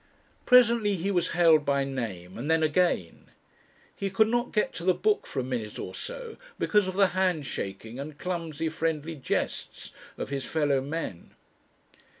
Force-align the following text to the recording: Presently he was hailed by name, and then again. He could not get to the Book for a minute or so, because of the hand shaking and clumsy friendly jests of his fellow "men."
Presently 0.47 0.95
he 0.95 1.11
was 1.11 1.29
hailed 1.37 1.63
by 1.63 1.83
name, 1.83 2.35
and 2.35 2.49
then 2.49 2.63
again. 2.63 3.29
He 3.95 4.09
could 4.09 4.29
not 4.29 4.51
get 4.51 4.73
to 4.73 4.83
the 4.83 4.95
Book 4.95 5.27
for 5.27 5.39
a 5.39 5.43
minute 5.43 5.77
or 5.77 5.93
so, 5.93 6.37
because 6.57 6.87
of 6.87 6.95
the 6.95 7.09
hand 7.09 7.45
shaking 7.45 7.99
and 7.99 8.17
clumsy 8.17 8.67
friendly 8.69 9.13
jests 9.13 9.91
of 10.17 10.29
his 10.31 10.43
fellow 10.43 10.81
"men." 10.81 11.35